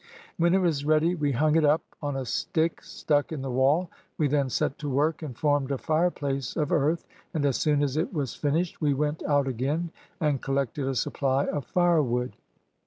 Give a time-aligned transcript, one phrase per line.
[0.37, 3.91] When it was ready we hung it up on a stick stuck in the wall.
[4.17, 7.97] We then set to work and formed a fireplace of earth, and, as soon as
[7.97, 12.33] it was finished, we went out again and collected a supply of firewood.